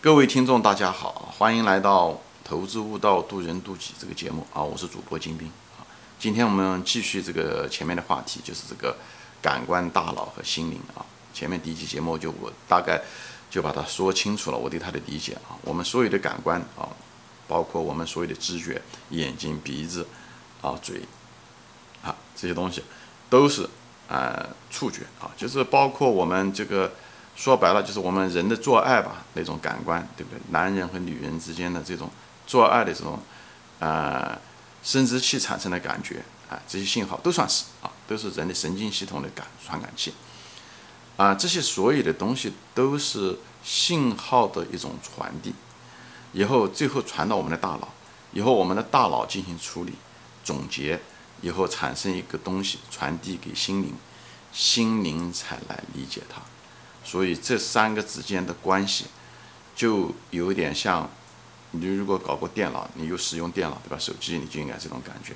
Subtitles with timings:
[0.00, 2.10] 各位听众，大家好，欢迎来到
[2.44, 5.82] 《投资悟道，渡人渡己》这个节目啊，我是主播金兵啊。
[6.20, 8.96] 今天我们继续这个前面的话题，就是这个
[9.42, 11.04] 感官、大脑和心灵啊。
[11.34, 13.02] 前面第一期节目就我大概
[13.50, 15.58] 就把它说清楚了，我对它的理解啊。
[15.62, 16.86] 我们所有的感官啊，
[17.48, 18.80] 包括我们所有的知觉，
[19.10, 20.06] 眼睛、鼻子
[20.62, 21.00] 啊、嘴
[22.04, 22.84] 啊这些东西，
[23.28, 23.68] 都是
[24.06, 26.92] 呃触觉啊，就是包括我们这个。
[27.38, 30.40] 说白了就是我们人的做爱吧，那种感官，对不对？
[30.50, 32.10] 男人和女人之间的这种
[32.48, 33.16] 做爱的这种，
[33.78, 34.36] 呃，
[34.82, 36.20] 生殖器产生的感觉
[36.50, 40.12] 啊，这些信号都算是啊，都是人的神经系统的感传感器
[41.16, 45.54] 啊，这些所有的东西都是信号的一种传递，
[46.32, 47.88] 以后最后传到我们的大脑，
[48.32, 49.92] 以后我们的大脑进行处理、
[50.42, 51.00] 总结，
[51.40, 53.94] 以后产生一个东西传递给心灵，
[54.52, 56.42] 心灵才来理解它。
[57.08, 59.06] 所以这三个之间的关系，
[59.74, 61.08] 就有点像，
[61.70, 63.96] 你如果搞过电脑，你又使用电脑，对吧？
[63.98, 65.32] 手机你就应该这种感觉，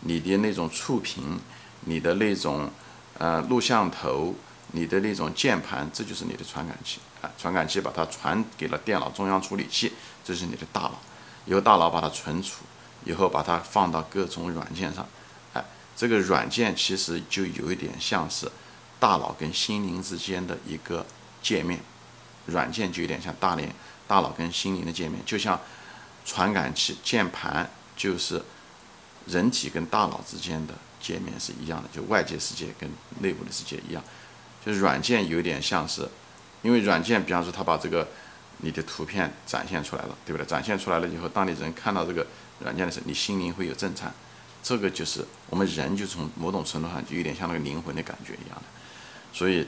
[0.00, 1.38] 你的那种触屏，
[1.82, 2.68] 你的那种
[3.18, 4.34] 呃录像头，
[4.72, 7.30] 你的那种键盘，这就是你的传感器啊。
[7.38, 9.92] 传感器把它传给了电脑中央处理器，
[10.24, 11.00] 这是你的大脑，
[11.44, 12.64] 由大脑把它存储，
[13.04, 15.06] 以后把它放到各种软件上，
[15.52, 15.64] 哎，
[15.96, 18.50] 这个软件其实就有一点像是。
[19.02, 21.04] 大脑跟心灵之间的一个
[21.42, 21.80] 界面，
[22.46, 23.68] 软件就有点像大连
[24.06, 25.60] 大脑跟心灵的界面，就像
[26.24, 28.42] 传感器键盘就是
[29.26, 32.88] 人体跟大脑之间的界面是一样的，就外界世界跟
[33.20, 34.02] 内部的世界一样，
[34.64, 36.08] 就是软件有点像是，
[36.62, 38.06] 因为软件，比方说它把这个
[38.58, 40.46] 你的图片展现出来了，对不对？
[40.46, 42.26] 展现出来了以后，当你人看到这个
[42.60, 44.12] 软件的时候，你心灵会有震颤，
[44.62, 48.62] 这个就是我们人就从某种程度上就有点像那个灵魂的感觉一样的。
[49.32, 49.66] 所以，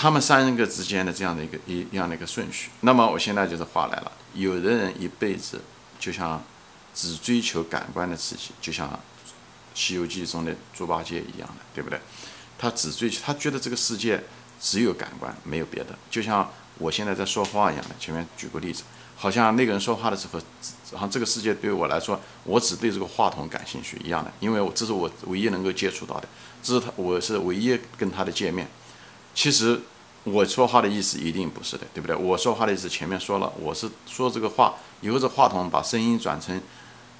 [0.00, 2.70] 他们三个之间的这样的一个一样的一个顺序。
[2.82, 5.60] 那么我现在就是话来了，有的人一辈子
[5.98, 6.40] 就像
[6.94, 8.88] 只追求感官的刺激，就像
[9.74, 11.98] 《西游记》中的猪八戒一样的，对不对？
[12.56, 14.22] 他只追求，他觉得这个世界
[14.60, 15.98] 只有感官，没有别的。
[16.08, 17.90] 就像我现在在说话一样的。
[17.98, 18.84] 前面举个例子，
[19.16, 20.38] 好像那个人说话的时候，
[20.92, 26.28] 好像这个世界对我来说，我只对这个话筒感兴趣一样的，因为我这是我唯一能够接触到的。
[26.62, 28.68] 这是他，我是唯一跟他的见面。
[29.34, 29.80] 其实
[30.32, 32.14] 我说话的意思一定不是的，对不对？
[32.14, 36.60] 我说话的意思前面说了，我是说这个话，以后这话筒把声音转成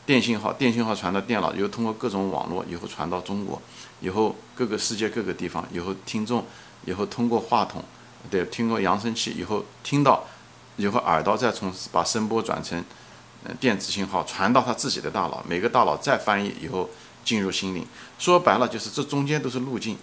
[0.06, 3.60] 电信号，电信号传到电脑，又通过各种网络，以后传到中国，
[4.00, 6.44] 以后各个世界各个地方，以后听众，
[6.84, 7.82] 以后通过话筒，
[8.30, 10.24] 对，听过扬声器，以后听到，
[10.76, 12.84] 以后耳朵再从把声波转成
[13.60, 16.88] 电子信号传到他自己的大脑，每个大脑再翻译以后。
[17.24, 17.86] 进入心灵，
[18.18, 19.98] 说白了就是这中间都是路径，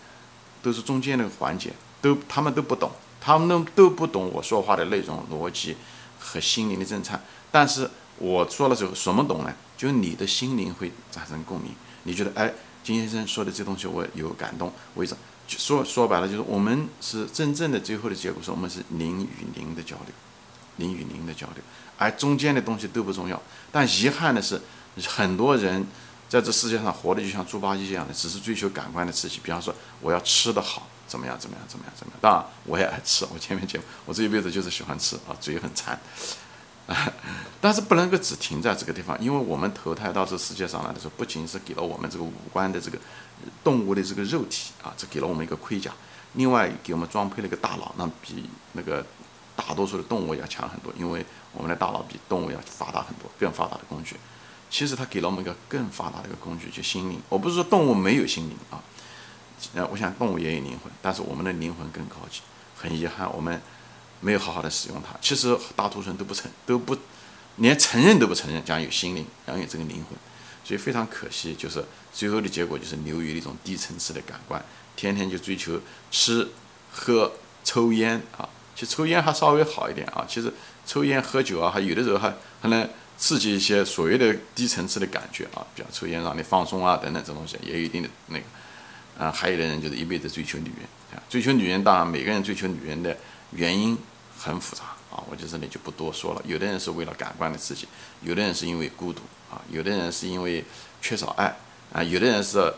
[0.62, 5.76] 都是中间那个环节，都他们都不懂，他们都都不懂我说话的内容逻辑
[6.20, 7.22] 和心灵的震颤。
[7.52, 9.54] 但是我说了之后，什么懂呢？
[9.78, 11.72] 就你的心灵会产生共鸣，
[12.04, 12.54] 你觉得哎，
[12.84, 15.20] 金先生说的这东西我有感动，为什么？
[15.48, 20.14] 说说白了就是我们是真正的最后的结果是我们是灵与灵的交流，
[20.78, 21.64] 灵与灵的交流，
[21.98, 23.42] 而中间的东西都不重要。
[23.72, 24.62] 但遗憾的是，
[25.08, 25.86] 很多人。
[26.28, 29.40] 在这世界上活的就像猪八戒一样的，只是追求感官的刺激。
[29.44, 31.38] 比方说，我要吃得好，怎么样？
[31.40, 31.66] 怎么样？
[31.68, 31.94] 怎么样？
[31.96, 32.20] 怎么样？
[32.22, 33.26] 当然，我也爱吃。
[33.34, 36.00] 我前面讲，我这一辈子就是喜欢吃啊，嘴很馋。
[37.60, 42.98] 但是不能够只停在这个地方，因为我们投胎到这世界上来的时候，不仅是给了我们这个五官的这个
[43.64, 45.92] 动物的这个肉体啊，这给了我们一个盔甲，
[46.34, 49.04] 另外给我们装配了一个大脑，那比那个
[49.56, 54.16] 大多数的动物要强很多，因为我们的大脑比动物要发达很多，更发达的工具。
[54.70, 57.20] 其实它给了我们一个更发达的一个工具，就心灵。
[57.30, 58.78] 我不是说动物没有心灵啊，
[59.74, 62.42] 呃，我想动物也有灵魂，但是我们的灵魂更高级。
[62.78, 63.62] 很遗憾，我们
[64.20, 65.18] 没有好好的使用它。
[65.22, 66.98] 其实大多数人都不承，都不
[67.58, 70.18] 连承认都不承认，讲有心灵，讲有这个灵魂，
[70.64, 71.84] 所以非常可惜，就是
[72.14, 74.64] 最后的结果就是流于一种低层次的感官，
[74.96, 75.80] 天天就追求
[76.12, 76.48] 吃、
[76.92, 77.32] 喝、
[77.64, 78.48] 抽烟啊。
[78.76, 80.54] 其实抽烟还稍微好一点啊，其实
[80.86, 82.88] 抽烟喝酒啊，还有的时候还还能。
[83.18, 88.44] 刺激一些所谓的低层次的感觉啊，比如抽烟让你放松啊，等等这东西也有一定的那个，
[89.18, 90.84] 啊，还有的人就是一辈子追求女人
[91.14, 93.16] 啊，追求女人，当然每个人追求女人的
[93.52, 93.98] 原因
[94.38, 96.42] 很复杂啊，我在这里就不多说了。
[96.46, 97.88] 有的人是为了感官的刺激，
[98.22, 100.64] 有的人是因为孤独啊，有的人是因为
[101.02, 101.56] 缺少爱
[101.94, 102.74] 啊，有的人是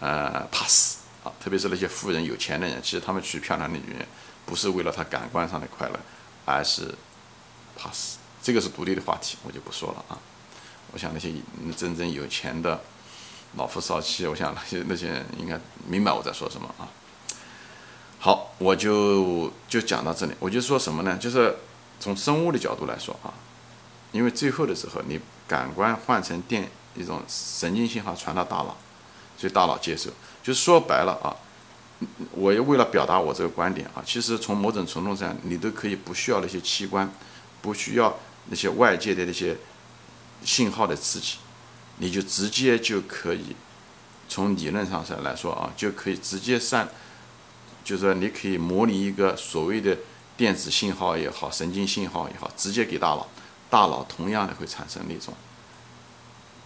[0.00, 4.06] 呃怕死啊，特别是那些富人、有钱的人，其实他们娶漂亮的女人
[4.46, 6.00] 不是为了他感官上的快乐，
[6.44, 6.94] 而是
[7.76, 8.18] 怕死。
[8.42, 10.16] 这个是独立的话题，我就不说了啊。
[10.92, 11.32] 我想那些
[11.76, 12.80] 真正有钱的
[13.56, 16.88] 老夫少妻，我想那些那些人应该明白我在说什么啊。
[18.18, 20.32] 好，我就就讲到这里。
[20.38, 21.16] 我就说什么呢？
[21.16, 21.56] 就是
[21.98, 23.32] 从生物的角度来说啊，
[24.12, 28.76] 因为最后的时候你感官换成电一种神经信号传到大脑，
[29.38, 30.10] 所以大脑接受。
[30.42, 31.34] 就说白了啊，
[32.32, 37.10] 我也为了表达我这个观点啊，其实从某种程度上，你都可以不需要那些器官，
[37.62, 38.16] 不需要
[38.46, 39.56] 那些外界的那些
[40.44, 41.36] 信号的刺激，
[41.98, 43.56] 你就直接就可以
[44.28, 46.88] 从理论上上来说啊，就可以直接上，
[47.84, 49.96] 就是说你可以模拟一个所谓的
[50.36, 53.26] 电子信号也好，神经信号也好，直接给大脑，
[53.70, 55.32] 大脑同样的会产生那种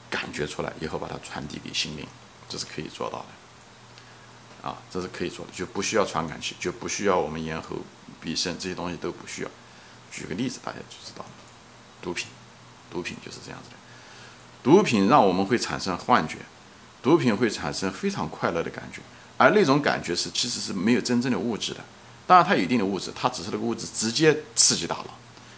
[0.09, 2.07] 感觉出来，以后把它传递给心灵，
[2.49, 4.69] 这是可以做到的。
[4.69, 7.77] 啊，这是可以做的，就不需要传感器，就不需要我们咽喉、
[8.21, 9.51] 鼻声这些东西都不需要。
[10.11, 11.31] 举个例子，大家就知道了。
[12.03, 12.27] 毒品，
[12.91, 13.77] 毒品就是这样子的。
[14.63, 16.37] 毒品让我们会产生幻觉，
[17.03, 19.01] 毒品会产生非常快乐的感觉，
[19.37, 21.81] 而那种感觉是其实是没有真正的物质的。
[22.27, 25.15] 当然它有一定的物质，它只是那个物质直接刺激大脑，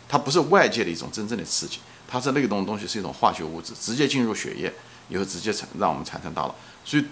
[0.08, 4.72] 它不是外界的一种真正的刺激，它是那个东东西是一种化学物质，直接进入血液
[5.08, 6.54] 以后直接产让我们产生大脑，
[6.84, 7.04] 所以。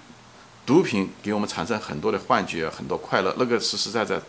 [0.66, 4.20] 毒品给我们产生很多的幻觉，很多快乐，那个实实在在，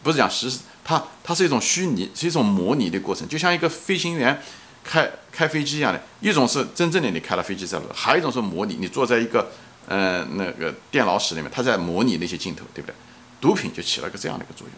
[0.00, 0.52] 不是讲实，
[0.84, 4.40] 它它是一种虚拟，是一种模拟的过程，就像一个飞行员
[4.82, 6.02] 开开飞机一样的。
[6.20, 9.50] 一种是真正的你开了飞机在，还有一种是模拟，你坐在一个
[9.86, 12.94] 呃那个电脑室里面，它在模拟那些镜头，对不对？
[13.40, 14.74] 毒品就起了个这样的一个作用，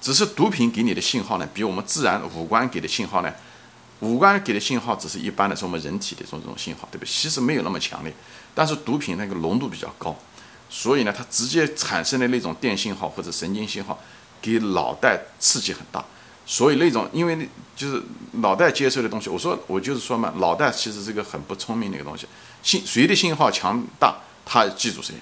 [0.00, 3.32] 只是毒品给你的信号呢，比我们自然五官给的信号呢，
[4.00, 7.08] 五官给的信号只是一般的，是我们人体的这种这种信号，对不对？
[7.08, 8.12] 其实没有那么强烈，
[8.54, 10.18] 但是毒品那个浓度比较高。
[10.68, 13.98] 所以呢，它直接产生的那种电信号或者神经信号，
[14.42, 16.04] 给脑袋刺激很大。
[16.46, 18.02] 所以那种，因为就是
[18.32, 22.26] 脑袋接受的东西，我说我就是说嘛，脑袋其实是个很不聪明的一个东西。
[22.62, 25.14] 信谁的信号强大，它记住谁。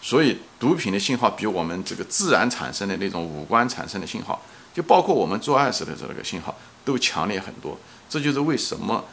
[0.00, 4.40] 所以毒品的信号比我们这个自然产生的那种五官产生的信号，
[4.74, 7.78] 就包括我们做爱时的这个信号，都强烈很多。
[8.08, 9.04] 这就是为什么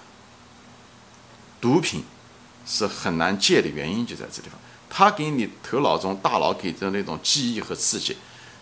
[1.59, 2.03] 毒品
[2.65, 4.59] 是很难戒的原因，就在这地方。
[4.89, 8.15] 它给你头脑中、大脑给的那种记忆和刺激，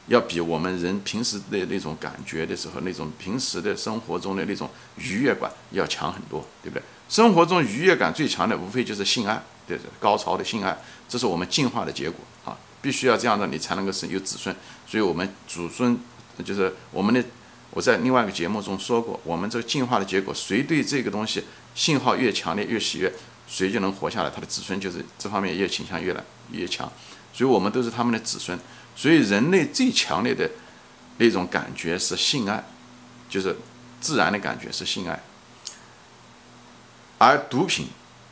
[0.08, 6.84] 要比我们人平时的那种感觉的时候、那种平时的生活中的那种愉悦感要强很多，对不对？
[7.10, 10.78] 生活中愉悦感最强的无非就是性爱，对不对，高潮的性爱，
[11.08, 14.56] 这是我们进化的结果啊，必须要这样的，你才能够生有子孙。
[14.88, 15.98] 所以我们祖孙
[16.44, 17.24] 就是我们的，
[17.72, 21.44] 我在另外一个节目中说过，我们这个进化的结果，谁对这个东西
[21.76, 23.12] 信号越强烈越喜悦。
[23.46, 24.30] 谁就能活下来？
[24.32, 26.92] 他的子孙就是这方面越倾向越来越强，
[27.32, 28.58] 所以我们都是他们的子孙。
[28.96, 30.50] 所以人类最强烈的
[31.18, 32.64] 那种感觉是性爱，
[33.30, 33.56] 就是
[34.00, 35.20] 自然的感觉是性爱，
[37.18, 37.88] 而毒品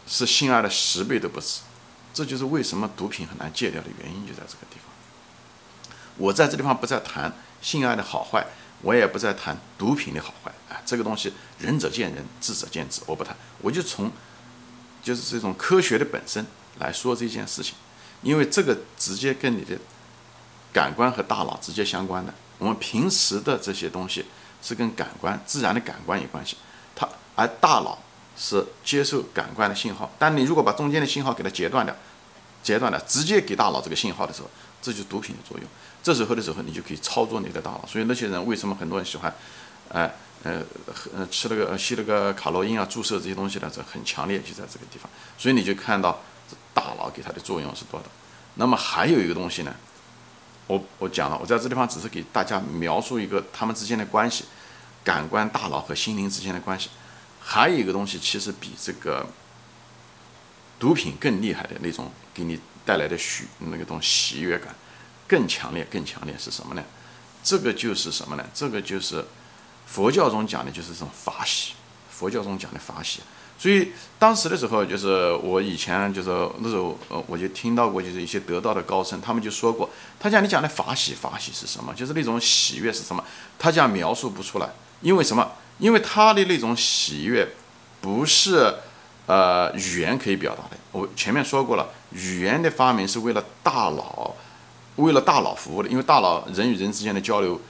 [0.08, 1.62] 是性爱的十倍都不止。
[2.14, 4.92] 这就是为什么毒品很难戒掉的原因，就在这个地方。
[6.18, 8.46] 我在这地方不再谈性爱的好坏，
[8.82, 14.12] 我也不再谈毒品的好坏啊，这个东西仁者见仁，智者见智，我不谈，我就从。
[15.04, 16.46] 就是这种科学的本身
[16.78, 17.74] 来说这件事情，
[18.22, 19.76] 因为这个直接跟你的
[20.72, 22.34] 感官和大脑直接相关的。
[22.58, 24.26] 我们平时的这些东西
[24.62, 26.56] 是跟感官、自然的感官有关系，
[26.96, 27.98] 它而大脑
[28.38, 30.12] 是接受感官的信号。
[30.20, 31.96] 但你如果把中间的信号给它截断掉，
[32.62, 34.50] 截断了，直接给大脑这个信号的时候，
[34.82, 35.68] 这就是毒品的作用。
[36.04, 37.86] 这时候的时候，你就可以操作你的大脑。
[37.88, 39.34] 所以那些人为什么很多人喜欢，
[39.90, 40.14] 哎？
[40.44, 40.60] 呃，
[41.16, 46.20] 呃，吃那个吸那个卡洛因啊，注射这些东西呢，这很强烈，就在这个地方，所以你就看到
[46.74, 48.08] 大脑给它的作用是多的。
[48.56, 49.72] 那么还有一个东西呢，
[50.68, 54.46] 我我讲了，我在这地方只是给大家描述一个他们之间的关系，
[55.04, 56.90] 感官、大脑和心灵之间的关系。
[57.40, 59.26] 还有一个东西，其实比这个
[60.80, 64.76] 毒品更厉害的那种给你带来的许那个种喜悦感
[65.28, 66.84] 更强烈、更强烈是什么呢？
[67.44, 68.46] 这个就是什么呢？
[68.54, 69.26] 这个就是。
[69.84, 71.74] 佛教中讲的就是这种法喜，
[72.10, 73.20] 佛教中讲的法喜，
[73.62, 76.30] 所以当时的时候，就是我以前就是
[76.62, 79.88] 那时候，呃，我就听到过，就是一些得道的高僧，他们就说过，
[80.20, 81.94] 他讲你讲的法喜，法喜是什么？
[81.94, 83.24] 就是那种喜悦是什么？
[83.60, 84.68] 他讲描述不出来，
[85.02, 85.52] 因为什么？
[85.78, 87.48] 因为他的那种喜悦，
[88.02, 88.74] 不是
[89.28, 90.78] 呃语言可以表达的。
[90.92, 94.34] 我前面说过了，语言的发明是为了大脑，
[94.96, 97.62] 为了大脑服务的，因为大脑人与人之间的交流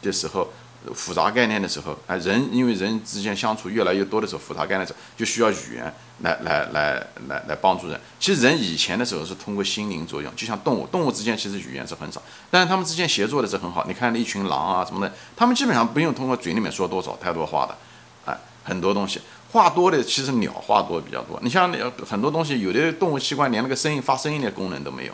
[0.00, 0.52] 的时候。
[0.94, 8.00] 复杂概念的时候，哎，人因为人之间相处越来越多的时候，复杂概念的时候就需要语言来来来来来帮助人。
[8.18, 13.84] 其实人以前的时候是通过心灵作用，就像动物，动物之间其实语言是很少，但是他们之间协作的是很好。
[13.86, 17.76] 你看那一群狼啊什么的，他们基本上不用通过嘴里面说多少太多话的，
[18.24, 19.20] 哎，很多东西
[19.52, 21.38] 话多的其实鸟话多比较多。
[21.42, 21.70] 你像
[22.08, 25.12] 很多东西，有的动物器官连那个声音发声音的功能都没有。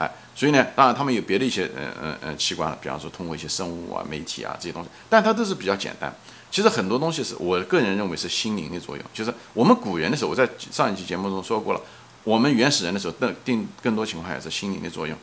[0.00, 6.12] 哎，所以呢，当然他们有别的一些嗯嗯嗯器官，比方说通过一些生物啊、媒体啊这些东西，但它都是比较简单。
[6.50, 11.80] 其实很多东西是我个人认为是心灵的作用，就是我们古人的时候，我在上一期节目中说过了，
[12.24, 15.16] 我们原始人的时候，更定更多情况下是心灵的作用。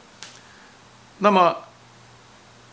[1.17, 1.57] 那么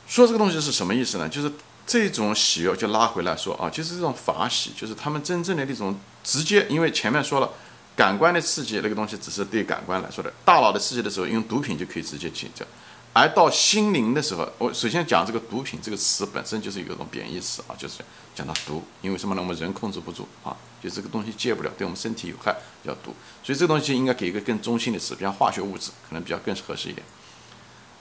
[0.07, 1.29] 说这个东西是什么意思呢？
[1.29, 1.51] 就是
[1.87, 7.51] 这种喜悦就拉回来说啊，就是这种法喜，就是他们真正的那种直接，因为前面说了，
[7.97, 12.67] 感官的刺激那个东西只是对感官来说的，大脑的刺激的时候，用毒品就可以直接解决。
[13.13, 19.41] 而到心灵的时候，我首先讲这个毒品这个词本身就是有一种贬义词啊，就是讲它毒，因为什么呢？
[19.41, 23.15] 我们人控制不住啊，就这个东西戒不了，对我们身体有害，叫毒。
[23.45, 27.07] 所以这个东西应该给一个更中性的词，比方化学物质，可能比较更合适一点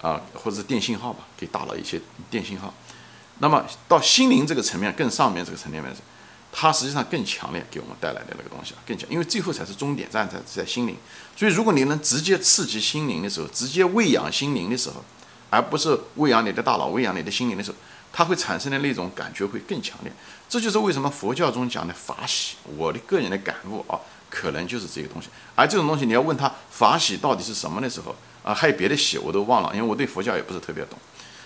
[0.01, 2.73] 啊，或者是电信号吧，给大脑一些电信号。
[3.37, 5.97] 那么到心灵这个层面更上面这个层面来说。
[6.55, 10.95] 它实际上更强烈，给我们带来的那个东西啊，更强，因为最后才是终点站在在心灵。
[11.35, 15.03] 所以，如果你能直接刺激心灵的时候，直接喂养心灵的时候，
[15.49, 17.77] 而不是喂养你的大脑、喂养你的心灵的时候，
[18.13, 20.13] 它会产生的那种感觉会更强烈。
[20.47, 22.55] 这就是为什么佛教中讲的法喜。
[22.77, 25.29] 我的个人的感悟啊，可能就是这个东西。
[25.55, 30.99] 而这种东西，你要问他法喜到底是什么的时候啊，还有别的喜我都忘了，因为我对佛教也不是特别懂。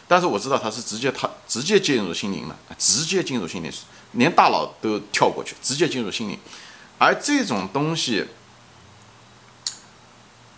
[0.07, 3.71] 但是我知道他是直接，他直接进入心灵了，直接进入心灵。
[4.13, 6.39] 连大脑都跳过去，直接进入心灵，
[6.97, 8.25] 而这种东西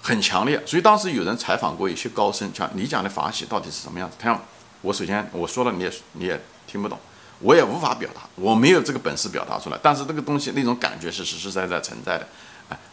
[0.03, 4.15] 很强烈，所以当时有人采访过一些高僧，讲你讲的法喜到底是什么样子？
[4.19, 4.41] 他讲
[4.81, 6.97] 我首先我说了你也你也听不懂，
[7.39, 9.79] 我也无法表达，我没有这个本事表达出来。
[9.81, 12.27] 但是这个东西那种感觉是实实在在存在的，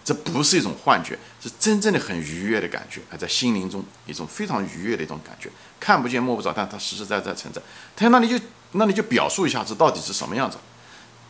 [0.05, 7.61] 这不是一种幻觉，是真正的很愉悦的感觉，还在心灵中一种非常愉悦的一种感觉，看不见摸不着，但它实实在在存在。
[7.95, 8.45] 他说那你就。
[8.73, 10.59] 那你就表述一下这到底是什么样子。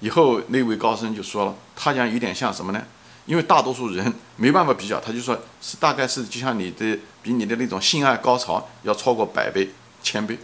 [0.01, 2.83] 以后那位高僧就说了，他讲有点像什么呢？
[3.27, 9.71] 因为大多数人没办法比较，他就说是大概是就像你的比你的那种性爱高潮要超过百倍、
[10.03, 10.37] 千倍。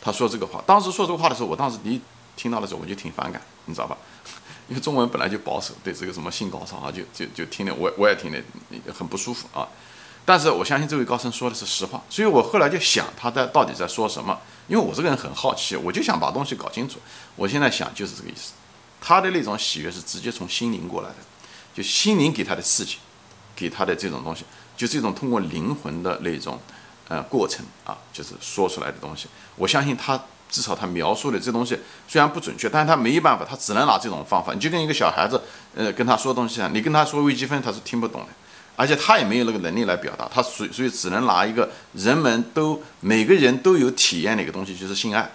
[0.00, 2.00] 他说这个话，当时说这个话的时候，我当时一
[2.40, 3.94] 听到的时候我就挺反感，你知道吧？
[4.68, 8.42] 因为中文本来就保守，对这个什么性高潮啊，就就就听得我我也听得
[8.90, 9.68] 很不舒服啊。
[10.24, 14.38] 但是我相信这位高僧说的是实话，所以我后来就想他在到底在说什么。
[14.68, 16.98] 因为我这个人很好奇，我就想把东西搞清楚。
[17.36, 18.52] 我现在想就是这个意思，
[19.00, 21.16] 他的那种喜悦是直接从心灵过来的，
[21.74, 22.98] 就心灵给他的刺激，
[23.56, 24.44] 给他的这种东西，
[24.76, 26.60] 就这种通过灵魂的那种
[27.08, 29.26] 呃过程啊，就是说出来的东西。
[29.56, 31.78] 我相信他至少他描述的这东西
[32.08, 34.52] 虽然不准确，但是他没办法，他只能拿这种方法。
[34.52, 35.40] 你就跟一个小孩子
[35.74, 38.28] 呃跟他说东西啊，你跟他说微积分，他是听不懂的。
[38.76, 45.30] 而且他也没有那个能力来表达，他所所以只能拿一个人们都每个人都有体验的一个东西，就是性爱，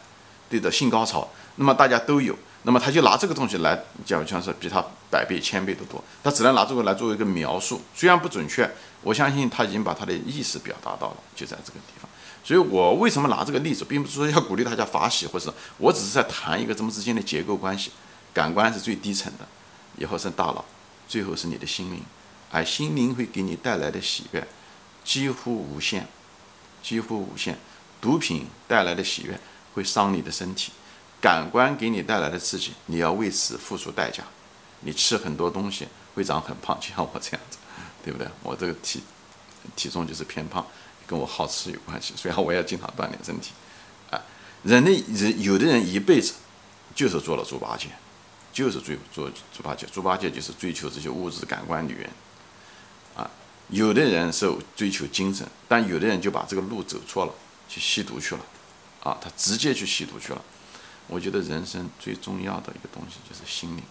[0.49, 1.29] 对的，性高潮。
[1.57, 6.03] 那么大家都有，那么他就拿这个东西来讲，像是比他百倍、千倍都多。
[6.23, 8.67] 他只能拿这个来作为一个描述，虽然不准确，
[9.03, 12.09] 我相信他已经把他的意思表达到了，就在这个地方。
[12.45, 17.91] 所以我为什么拿这个例子，并不是说要鼓励大家法喜，或者我只是在谈一个怎么之间的结构关系。
[18.31, 19.47] 感官是最低层的，
[19.97, 20.63] 以后是大脑，
[21.07, 22.03] 最后是你的心灵。
[22.51, 24.47] 而心灵会给你带来的喜悦
[25.03, 26.07] 几乎无限，
[26.83, 27.57] 几乎无限。
[27.99, 29.39] 毒品带来的喜悦
[29.73, 30.71] 会伤你的身体，
[31.19, 34.23] 感官给你带来的刺激，你要为此付出代价。
[34.81, 37.57] 你吃很多东西会长很胖，就像我这样子，
[38.03, 38.27] 对不对？
[38.43, 39.01] 我这个体
[39.75, 40.63] 体重就是偏胖，
[41.07, 42.13] 跟我好吃有关系。
[42.15, 43.51] 虽然我也经常锻炼身体，
[44.11, 44.21] 啊，
[44.63, 46.33] 人的人有的人一辈子
[46.93, 47.87] 就是做了猪八戒，
[48.53, 52.09] 就是追做猪八戒，猪八戒就是追求这些物质感官女人。
[53.15, 53.29] 啊
[53.69, 57.33] 有的人是追求精神，但有的人就把这个路走错了，
[57.67, 58.41] 去吸毒去了，
[59.01, 60.41] 啊，他直接去吸毒去了。
[61.07, 63.83] 我觉得人生最重要的一个东西就是心灵，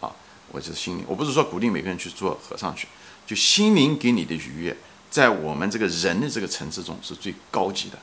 [0.00, 0.12] 啊，
[0.50, 1.04] 我就是心灵。
[1.08, 2.86] 我不是说鼓励每个人去做和尚去，
[3.26, 4.76] 就心灵给你的愉悦，
[5.10, 7.98] 在我们这个人的这个层次中是最高级的，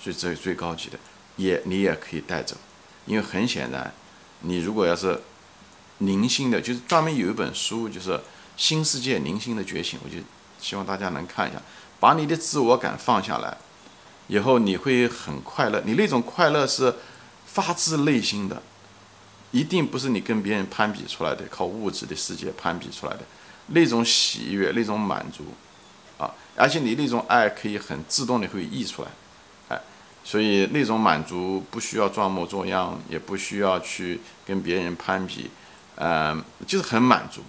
[0.00, 0.98] 最最最高级的，
[1.36, 2.56] 也你也可以带走，
[3.06, 3.92] 因为很显然，
[4.40, 5.20] 你如果要是
[5.98, 8.20] 灵性的，就是专门有一本书就是。
[8.54, 10.16] 新世界灵性的觉醒，我就
[10.60, 11.60] 希望大家能看一下，
[11.98, 13.56] 把你的自我感放下来，
[14.28, 15.82] 以后你会很快乐。
[15.86, 16.94] 你那种快乐是
[17.46, 18.62] 发自内心的，
[19.52, 23.20] 一定不是你跟别人攀比出来的，靠物质的世界攀比出来的
[23.68, 25.46] 那种喜悦、那种满足
[26.56, 29.08] 而且你那种爱可以很自动的会溢出来，
[29.68, 29.80] 哎，
[30.22, 35.50] 所以那种满足不需要装模作样，也不需要去跟别人攀比，
[35.96, 37.42] 嗯，就是很满足。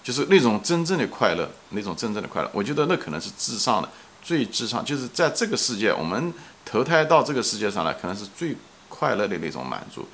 [0.00, 3.88] 就是那种真正的快乐，那种真正的快乐，我觉得那可能是至上的，
[4.22, 6.32] 最至上，就是在这个世界，我们
[6.64, 8.56] 投胎到这个世界上来，可能是最
[8.88, 10.08] 快乐的那种满足，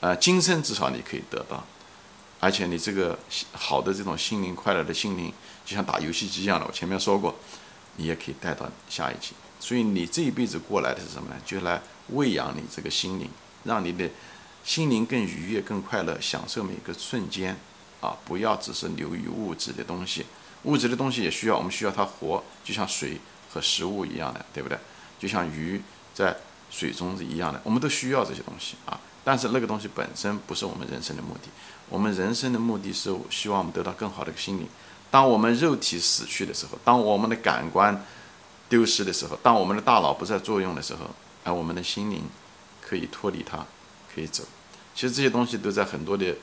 [0.00, 1.62] 呃，今生至少你可以得到，
[2.40, 3.18] 而且你这个
[3.52, 5.32] 好的这种心灵快乐的心灵，
[5.64, 7.34] 就像打游戏机一样的，我前面说过，
[7.96, 9.32] 你也可以带到下一集。
[9.60, 11.36] 所以你这一辈子过来的是什么呢？
[11.44, 13.28] 就来喂养你这个心灵，
[13.64, 14.08] 让你的
[14.62, 17.56] 心灵更愉悦、更快乐，享受每个瞬间
[18.00, 18.16] 啊！
[18.24, 20.24] 不要只是流于物质的东西，
[20.62, 23.18] 物质的东西也需要，我们需要它活，就像水
[23.52, 24.78] 和食物一样的，对不对？
[25.18, 25.82] 就像鱼
[26.14, 26.36] 在
[26.70, 29.00] 水中是一样的，我们都需要这些东西啊。
[29.24, 31.48] 但是那个东西本身不是我们人生的目的，
[31.88, 34.66] 我们人生的目的是希望我们得到更好的心灵。
[35.10, 38.04] 当我们肉体死去的时候，当我们的感官
[38.68, 41.10] 丢失的时候，当我们的大脑不再作用的时候，
[41.44, 42.22] 而我们的心灵
[42.82, 43.64] 可以脱离它，
[44.14, 44.44] 可以走。
[44.94, 46.36] 其实这些东西都在很多的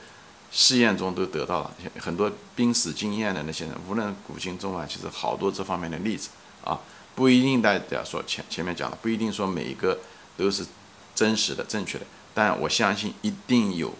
[0.50, 6.30] 试验中都得到了，很多濒死经验的那些人，无论古今中外，其实好多这方面的例子
[6.64, 6.80] 啊，
[7.14, 9.98] 不一定大家说前前面讲了，不一定说每一个
[10.36, 10.66] 都是
[11.14, 13.94] 真实的、正确的，但我相信一定有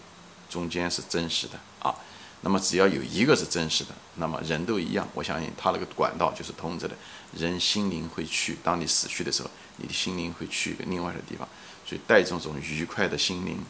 [0.57, 1.93] 中间是真实的啊。
[2.41, 5.07] 那么只要有一个是真实的，那么人都一样。
[5.13, 6.95] 我相信他那个管道就是通着的。
[7.33, 11.47] 人心灵会去，当你死去的时候，你的心灵会去另外的地方。
[11.85, 13.63] 所以带这种愉快的心灵，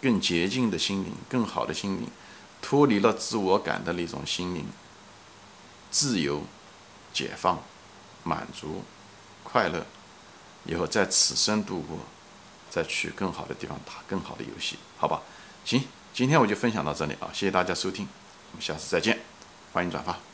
[0.00, 2.08] 更洁净的心灵，更好的心灵，
[2.60, 4.66] 脱离了自我感的那种心灵，
[5.90, 6.42] 自由、
[7.12, 7.62] 解放、
[8.24, 8.82] 满足、
[9.42, 9.86] 快乐，
[10.64, 11.98] 以后在此生度过，
[12.68, 15.22] 再去更好的地方打更好的游戏，好吧？
[15.64, 15.82] 行。
[16.12, 18.06] 今天我就分享到这里啊，谢谢大家收听，
[18.52, 19.18] 我们下次再见，
[19.72, 20.31] 欢迎转发。